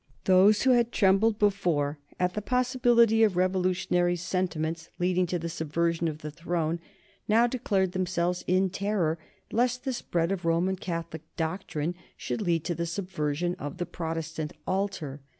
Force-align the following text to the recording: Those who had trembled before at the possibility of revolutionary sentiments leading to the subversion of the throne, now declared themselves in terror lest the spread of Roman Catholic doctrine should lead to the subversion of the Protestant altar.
Those 0.23 0.63
who 0.63 0.71
had 0.71 0.91
trembled 0.91 1.37
before 1.37 1.99
at 2.19 2.33
the 2.33 2.41
possibility 2.41 3.21
of 3.21 3.37
revolutionary 3.37 4.15
sentiments 4.15 4.89
leading 4.97 5.27
to 5.27 5.37
the 5.37 5.47
subversion 5.47 6.07
of 6.07 6.23
the 6.23 6.31
throne, 6.31 6.79
now 7.27 7.45
declared 7.45 7.91
themselves 7.91 8.43
in 8.47 8.71
terror 8.71 9.19
lest 9.51 9.83
the 9.83 9.93
spread 9.93 10.31
of 10.31 10.43
Roman 10.43 10.75
Catholic 10.75 11.21
doctrine 11.37 11.93
should 12.17 12.41
lead 12.41 12.63
to 12.63 12.73
the 12.73 12.87
subversion 12.87 13.53
of 13.59 13.77
the 13.77 13.85
Protestant 13.85 14.53
altar. 14.65 15.21